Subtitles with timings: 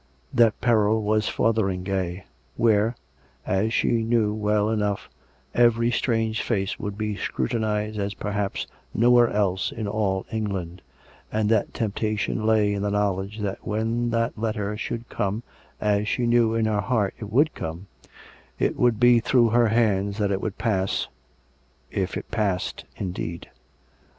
[0.33, 2.23] That peril was Fotheringay,
[2.57, 2.95] where
[3.45, 5.07] (as she knew well enough)
[5.53, 10.81] every strange face would be scrutinized as perhaps nowhere else in all England;
[11.31, 15.43] and that temptation lay in the knowledge that when that letter should come
[15.79, 17.85] (as she knew in her heart it would come),
[18.57, 21.09] it would be through her hands that it would pass—
[22.03, 23.51] if it passed indeed.